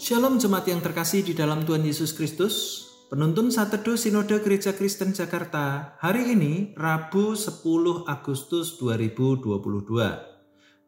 Shalom 0.00 0.40
jemaat 0.40 0.64
yang 0.64 0.80
terkasih 0.80 1.20
di 1.20 1.36
dalam 1.36 1.68
Tuhan 1.68 1.84
Yesus 1.84 2.16
Kristus. 2.16 2.88
Penuntun 3.12 3.52
saat 3.52 3.68
teduh 3.68 4.00
Sinode 4.00 4.40
Gereja 4.40 4.72
Kristen 4.72 5.12
Jakarta 5.12 5.92
hari 6.00 6.32
ini 6.32 6.72
Rabu 6.72 7.36
10 7.36 8.08
Agustus 8.08 8.80
2022. 8.80 9.60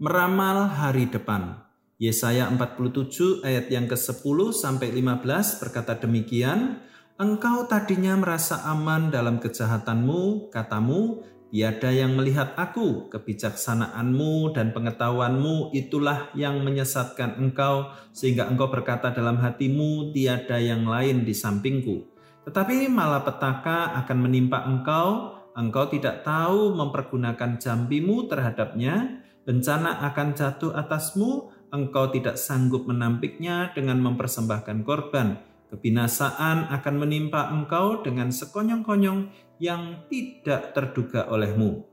Meramal 0.01 0.65
hari 0.65 1.13
depan. 1.13 1.61
Yesaya 2.01 2.49
47 2.49 3.45
ayat 3.45 3.69
yang 3.69 3.85
ke-10 3.85 4.39
sampai 4.57 4.89
15 4.89 5.61
berkata 5.61 5.93
demikian, 6.01 6.81
Engkau 7.21 7.69
tadinya 7.69 8.17
merasa 8.17 8.65
aman 8.65 9.13
dalam 9.13 9.37
kejahatanmu, 9.45 10.49
katamu, 10.49 11.21
Tiada 11.53 11.93
yang 11.93 12.17
melihat 12.17 12.57
aku, 12.57 13.13
kebijaksanaanmu 13.13 14.57
dan 14.57 14.73
pengetahuanmu 14.73 15.77
itulah 15.77 16.33
yang 16.33 16.65
menyesatkan 16.65 17.37
engkau, 17.37 17.93
sehingga 18.09 18.49
engkau 18.49 18.73
berkata 18.73 19.13
dalam 19.13 19.37
hatimu, 19.37 20.17
tiada 20.17 20.57
yang 20.57 20.89
lain 20.89 21.29
di 21.29 21.37
sampingku. 21.37 22.09
Tetapi 22.49 22.89
malapetaka 22.89 24.01
akan 24.01 24.19
menimpa 24.25 24.65
engkau, 24.65 25.37
engkau 25.53 25.93
tidak 25.93 26.25
tahu 26.25 26.73
mempergunakan 26.73 27.61
jambimu 27.61 28.33
terhadapnya, 28.33 29.21
bencana 29.45 30.09
akan 30.09 30.33
jatuh 30.33 30.73
atasmu, 30.73 31.53
engkau 31.69 32.09
tidak 32.17 32.41
sanggup 32.41 32.89
menampiknya 32.89 33.77
dengan 33.77 34.01
mempersembahkan 34.01 34.89
korban 34.89 35.52
Kebinasaan 35.73 36.69
akan 36.69 36.95
menimpa 37.01 37.49
engkau 37.49 38.05
dengan 38.05 38.29
sekonyong-konyong 38.29 39.33
yang 39.57 40.05
tidak 40.13 40.77
terduga 40.77 41.25
olehmu. 41.33 41.89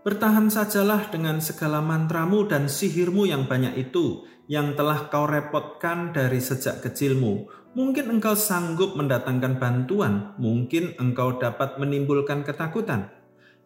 Bertahan 0.00 0.48
sajalah 0.48 1.12
dengan 1.12 1.44
segala 1.44 1.84
mantramu 1.84 2.48
dan 2.48 2.72
sihirmu 2.72 3.28
yang 3.28 3.44
banyak 3.44 3.76
itu, 3.76 4.24
yang 4.48 4.72
telah 4.72 5.12
kau 5.12 5.28
repotkan 5.28 6.16
dari 6.16 6.40
sejak 6.40 6.80
kecilmu. 6.80 7.44
Mungkin 7.76 8.08
engkau 8.08 8.32
sanggup 8.32 8.96
mendatangkan 8.96 9.60
bantuan, 9.60 10.32
mungkin 10.40 10.96
engkau 10.96 11.36
dapat 11.36 11.76
menimbulkan 11.76 12.40
ketakutan. 12.40 13.12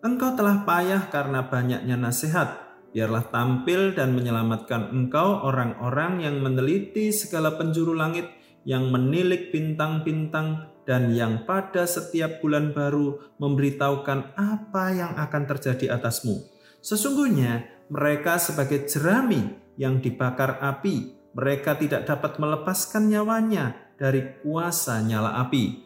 Engkau 0.02 0.34
telah 0.34 0.66
payah 0.66 1.06
karena 1.14 1.46
banyaknya 1.46 1.94
nasihat. 1.94 2.74
Biarlah 2.90 3.30
tampil 3.30 3.94
dan 3.94 4.18
menyelamatkan 4.18 4.90
engkau 4.90 5.46
orang-orang 5.46 6.26
yang 6.26 6.42
meneliti 6.42 7.14
segala 7.14 7.54
penjuru 7.54 7.94
langit, 7.94 8.26
yang 8.64 8.88
menilik 8.88 9.52
bintang-bintang 9.52 10.72
dan 10.84 11.12
yang 11.16 11.48
pada 11.48 11.88
setiap 11.88 12.44
bulan 12.44 12.76
baru 12.76 13.36
memberitahukan 13.40 14.36
apa 14.36 14.84
yang 14.92 15.12
akan 15.16 15.42
terjadi 15.48 15.96
atasmu. 15.96 16.44
Sesungguhnya 16.84 17.64
mereka 17.88 18.36
sebagai 18.36 18.84
jerami 18.84 19.40
yang 19.80 20.00
dibakar 20.00 20.60
api, 20.60 21.16
mereka 21.32 21.76
tidak 21.76 22.04
dapat 22.04 22.36
melepaskan 22.36 23.08
nyawanya 23.08 23.76
dari 23.96 24.40
kuasa 24.44 25.00
nyala 25.00 25.40
api. 25.44 25.84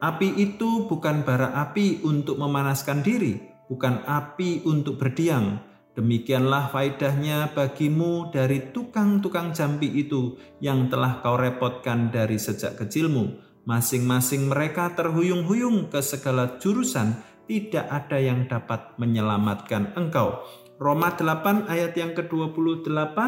Api 0.00 0.28
itu 0.36 0.84
bukan 0.88 1.24
bara 1.24 1.56
api 1.64 2.04
untuk 2.04 2.36
memanaskan 2.36 3.00
diri, 3.00 3.40
bukan 3.68 4.04
api 4.04 4.64
untuk 4.68 5.00
berdiam, 5.00 5.60
Demikianlah 5.94 6.74
faedahnya 6.74 7.54
bagimu 7.54 8.34
dari 8.34 8.74
tukang-tukang 8.74 9.54
jambi 9.54 9.94
itu 9.94 10.34
yang 10.58 10.90
telah 10.90 11.22
kau 11.22 11.38
repotkan 11.38 12.10
dari 12.10 12.34
sejak 12.34 12.74
kecilmu. 12.74 13.38
Masing-masing 13.64 14.50
mereka 14.50 14.90
terhuyung-huyung 14.92 15.88
ke 15.88 16.02
segala 16.02 16.58
jurusan, 16.58 17.14
tidak 17.46 17.86
ada 17.88 18.18
yang 18.18 18.50
dapat 18.50 18.98
menyelamatkan 18.98 19.94
engkau. 19.94 20.42
Roma 20.82 21.14
8 21.14 21.70
ayat 21.70 21.94
yang 21.94 22.12
ke-28 22.18 23.18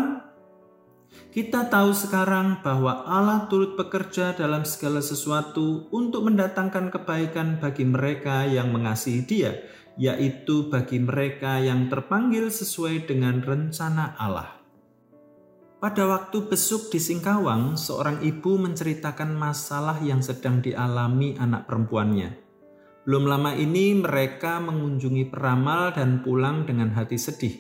kita 1.31 1.69
tahu 1.69 1.93
sekarang 1.93 2.65
bahwa 2.65 3.05
Allah 3.05 3.45
turut 3.47 3.77
bekerja 3.77 4.35
dalam 4.35 4.65
segala 4.65 4.99
sesuatu 5.05 5.87
untuk 5.93 6.27
mendatangkan 6.27 6.89
kebaikan 6.91 7.61
bagi 7.61 7.85
mereka 7.85 8.49
yang 8.49 8.73
mengasihi 8.73 9.23
Dia, 9.25 9.53
yaitu 9.97 10.69
bagi 10.69 11.01
mereka 11.01 11.57
yang 11.57 11.89
terpanggil 11.89 12.53
sesuai 12.53 13.09
dengan 13.09 13.41
rencana 13.41 14.17
Allah. 14.21 14.57
Pada 15.77 16.09
waktu 16.09 16.49
besuk 16.49 16.89
di 16.89 16.97
Singkawang, 16.97 17.77
seorang 17.77 18.25
ibu 18.25 18.57
menceritakan 18.57 19.37
masalah 19.37 20.01
yang 20.01 20.25
sedang 20.25 20.65
dialami 20.65 21.37
anak 21.37 21.69
perempuannya. 21.69 22.33
Belum 23.05 23.29
lama 23.29 23.53
ini 23.53 23.93
mereka 23.93 24.59
mengunjungi 24.59 25.29
peramal 25.29 25.93
dan 25.93 26.25
pulang 26.25 26.65
dengan 26.65 26.91
hati 26.97 27.21
sedih. 27.21 27.55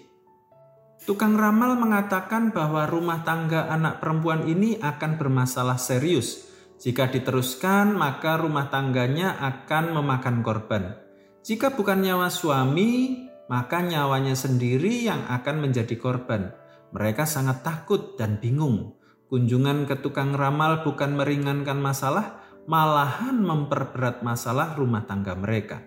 Tukang 1.06 1.38
ramal 1.38 1.78
mengatakan 1.78 2.50
bahwa 2.50 2.88
rumah 2.88 3.22
tangga 3.22 3.68
anak 3.70 4.03
perempuan 4.03 4.48
ini 4.48 4.80
akan 4.80 5.20
bermasalah 5.20 5.78
serius. 5.78 6.50
Jika 6.82 7.12
diteruskan, 7.12 7.94
maka 7.94 8.42
rumah 8.42 8.72
tangganya 8.72 9.38
akan 9.38 9.94
memakan 10.03 10.42
korban. 10.42 11.06
Jika 11.47 11.79
bukan 11.79 12.03
nyawa 12.03 12.27
suami, 12.27 13.23
maka 13.47 13.79
nyawanya 13.79 14.34
sendiri 14.34 15.07
yang 15.07 15.31
akan 15.31 15.62
menjadi 15.62 15.95
korban. 15.95 16.51
Mereka 16.91 17.23
sangat 17.23 17.62
takut 17.62 18.19
dan 18.19 18.43
bingung. 18.43 18.99
Kunjungan 19.31 19.87
ke 19.87 20.03
tukang 20.03 20.34
ramal 20.34 20.83
bukan 20.83 21.15
meringankan 21.15 21.79
masalah, 21.79 22.43
malahan 22.67 23.39
memperberat 23.39 24.27
masalah 24.27 24.75
rumah 24.75 25.07
tangga 25.07 25.39
mereka. 25.39 25.87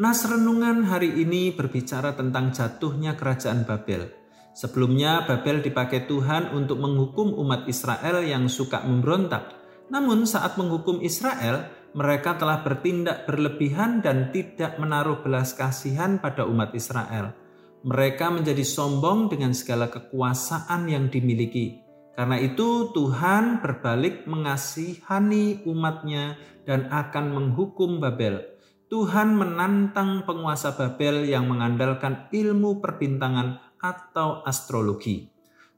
Nas 0.00 0.24
renungan 0.24 0.88
hari 0.88 1.12
ini 1.12 1.52
berbicara 1.52 2.16
tentang 2.16 2.56
jatuhnya 2.56 3.20
kerajaan 3.20 3.68
Babel. 3.68 4.08
Sebelumnya 4.56 5.28
Babel 5.28 5.60
dipakai 5.60 6.08
Tuhan 6.08 6.56
untuk 6.56 6.80
menghukum 6.80 7.36
umat 7.36 7.68
Israel 7.68 8.24
yang 8.24 8.48
suka 8.48 8.80
memberontak. 8.80 9.61
Namun 9.92 10.24
saat 10.24 10.56
menghukum 10.56 11.04
Israel, 11.04 11.68
mereka 11.92 12.40
telah 12.40 12.64
bertindak 12.64 13.28
berlebihan 13.28 14.00
dan 14.00 14.32
tidak 14.32 14.80
menaruh 14.80 15.20
belas 15.20 15.52
kasihan 15.52 16.16
pada 16.16 16.48
umat 16.48 16.72
Israel. 16.72 17.36
Mereka 17.84 18.32
menjadi 18.32 18.64
sombong 18.64 19.28
dengan 19.28 19.52
segala 19.52 19.92
kekuasaan 19.92 20.88
yang 20.88 21.12
dimiliki. 21.12 21.84
Karena 22.16 22.40
itu 22.40 22.92
Tuhan 22.96 23.60
berbalik 23.60 24.24
mengasihani 24.24 25.68
umatnya 25.68 26.40
dan 26.64 26.88
akan 26.88 27.36
menghukum 27.36 28.00
Babel. 28.00 28.40
Tuhan 28.88 29.32
menantang 29.36 30.28
penguasa 30.28 30.76
Babel 30.76 31.24
yang 31.24 31.48
mengandalkan 31.48 32.28
ilmu 32.28 32.84
perbintangan 32.84 33.76
atau 33.80 34.44
astrologi. 34.44 35.31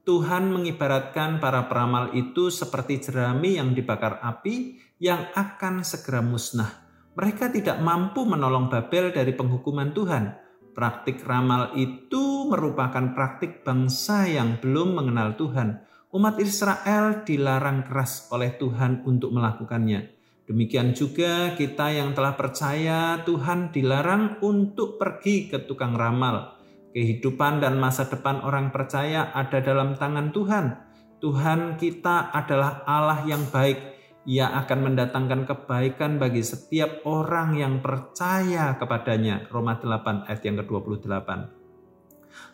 Tuhan 0.05 0.53
mengibaratkan 0.53 1.41
para 1.41 1.65
peramal 1.65 2.13
itu 2.13 2.53
seperti 2.53 3.01
jerami 3.01 3.57
yang 3.57 3.73
dibakar 3.73 4.21
api 4.21 4.77
yang 5.01 5.33
akan 5.33 5.81
segera 5.81 6.21
musnah. 6.21 6.69
Mereka 7.17 7.49
tidak 7.49 7.81
mampu 7.81 8.21
menolong 8.21 8.69
Babel 8.69 9.09
dari 9.09 9.33
penghukuman 9.33 9.97
Tuhan. 9.97 10.37
Praktik 10.77 11.25
ramal 11.25 11.73
itu 11.73 12.45
merupakan 12.45 13.17
praktik 13.17 13.65
bangsa 13.65 14.29
yang 14.29 14.61
belum 14.61 14.93
mengenal 14.93 15.33
Tuhan. 15.41 15.81
Umat 16.13 16.37
Israel 16.37 17.25
dilarang 17.25 17.89
keras 17.89 18.29
oleh 18.29 18.53
Tuhan 18.61 19.01
untuk 19.09 19.33
melakukannya. 19.33 20.13
Demikian 20.45 20.93
juga 20.93 21.57
kita 21.57 21.89
yang 21.89 22.13
telah 22.13 22.37
percaya 22.37 23.25
Tuhan 23.25 23.73
dilarang 23.73 24.37
untuk 24.45 25.01
pergi 25.01 25.49
ke 25.49 25.65
tukang 25.65 25.97
ramal 25.97 26.54
Kehidupan 26.95 27.59
dan 27.59 27.75
masa 27.75 28.07
depan 28.07 28.39
orang 28.39 28.71
percaya 28.71 29.27
ada 29.35 29.59
dalam 29.59 29.99
tangan 29.99 30.31
Tuhan. 30.31 30.79
Tuhan 31.19 31.75
kita 31.75 32.31
adalah 32.31 32.87
Allah 32.87 33.19
yang 33.27 33.43
baik. 33.51 33.99
Ia 34.23 34.55
akan 34.63 34.79
mendatangkan 34.79 35.43
kebaikan 35.43 36.23
bagi 36.23 36.39
setiap 36.39 37.03
orang 37.03 37.59
yang 37.59 37.83
percaya 37.83 38.79
kepadanya. 38.79 39.43
Roma 39.51 39.75
8 39.75 40.31
ayat 40.31 40.39
yang 40.47 40.55
ke-28. 40.63 41.29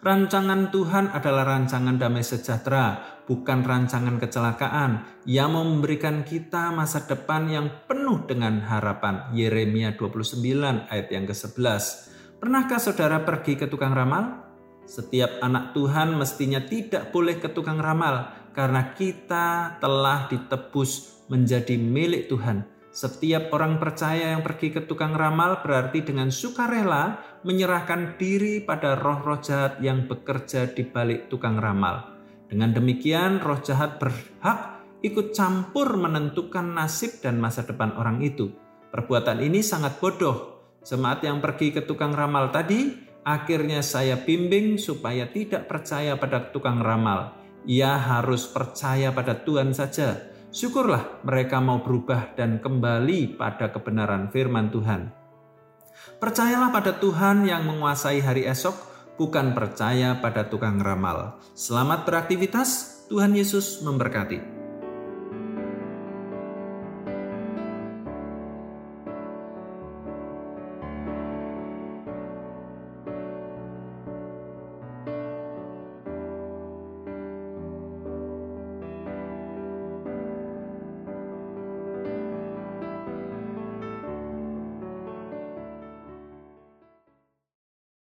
Rancangan 0.01 0.73
Tuhan 0.73 1.13
adalah 1.13 1.45
rancangan 1.45 2.01
damai 2.01 2.25
sejahtera, 2.25 2.97
bukan 3.29 3.61
rancangan 3.61 4.17
kecelakaan. 4.17 5.21
Ia 5.29 5.45
memberikan 5.45 6.25
kita 6.25 6.73
masa 6.73 7.05
depan 7.05 7.45
yang 7.45 7.69
penuh 7.85 8.25
dengan 8.25 8.65
harapan. 8.65 9.29
Yeremia 9.37 9.93
29 9.93 10.89
ayat 10.89 11.07
yang 11.13 11.29
ke-11. 11.29 12.09
Pernahkah 12.41 12.81
saudara 12.81 13.21
pergi 13.21 13.53
ke 13.53 13.69
tukang 13.69 13.93
ramal? 13.93 14.41
Setiap 14.89 15.45
anak 15.45 15.77
Tuhan 15.77 16.17
mestinya 16.17 16.57
tidak 16.57 17.13
boleh 17.13 17.37
ke 17.37 17.53
tukang 17.53 17.77
ramal 17.77 18.33
karena 18.57 18.97
kita 18.97 19.77
telah 19.77 20.25
ditebus 20.25 21.21
menjadi 21.29 21.77
milik 21.77 22.33
Tuhan. 22.33 22.65
Setiap 22.89 23.53
orang 23.53 23.77
percaya 23.77 24.33
yang 24.33 24.41
pergi 24.41 24.73
ke 24.73 24.89
tukang 24.89 25.13
ramal 25.13 25.61
berarti 25.61 26.01
dengan 26.01 26.33
sukarela 26.33 27.21
menyerahkan 27.45 28.17
diri 28.17 28.57
pada 28.57 28.97
roh-roh 28.97 29.37
jahat 29.37 29.77
yang 29.77 30.09
bekerja 30.09 30.65
di 30.73 30.81
balik 30.81 31.29
tukang 31.29 31.61
ramal. 31.61 32.09
Dengan 32.49 32.73
demikian, 32.73 33.37
roh 33.37 33.61
jahat 33.61 34.01
berhak 34.01 34.81
ikut 35.05 35.37
campur 35.37 35.93
menentukan 35.93 36.73
nasib 36.73 37.21
dan 37.21 37.37
masa 37.37 37.61
depan 37.61 37.93
orang 38.01 38.17
itu. 38.25 38.49
Perbuatan 38.89 39.45
ini 39.45 39.61
sangat 39.61 40.01
bodoh 40.01 40.60
Jemaat 40.81 41.21
yang 41.21 41.37
pergi 41.37 41.69
ke 41.69 41.85
tukang 41.85 42.09
ramal 42.09 42.49
tadi, 42.49 42.89
akhirnya 43.21 43.85
saya 43.85 44.17
bimbing 44.17 44.81
supaya 44.81 45.29
tidak 45.29 45.69
percaya 45.69 46.17
pada 46.17 46.49
tukang 46.49 46.81
ramal. 46.81 47.37
Ia 47.69 48.01
harus 48.01 48.49
percaya 48.49 49.13
pada 49.13 49.37
Tuhan 49.37 49.77
saja. 49.77 50.17
Syukurlah 50.49 51.21
mereka 51.21 51.61
mau 51.61 51.85
berubah 51.85 52.33
dan 52.33 52.57
kembali 52.57 53.37
pada 53.37 53.69
kebenaran 53.69 54.33
firman 54.33 54.73
Tuhan. 54.73 55.13
Percayalah 56.17 56.73
pada 56.73 56.97
Tuhan 56.97 57.45
yang 57.45 57.61
menguasai 57.69 58.17
hari 58.17 58.49
esok, 58.49 58.73
bukan 59.21 59.53
percaya 59.53 60.17
pada 60.17 60.49
tukang 60.49 60.81
ramal. 60.81 61.37
Selamat 61.53 62.09
beraktivitas, 62.09 63.05
Tuhan 63.05 63.37
Yesus 63.37 63.85
memberkati. 63.85 64.60